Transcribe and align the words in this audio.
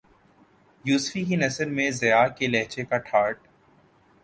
یوسفی 0.85 1.23
کی 1.25 1.35
نثر 1.35 1.67
میں 1.69 1.89
ضیاء 1.91 2.25
کے 2.37 2.47
لہجے 2.47 2.85
کا 2.85 2.97
ٹھاٹ 3.07 3.47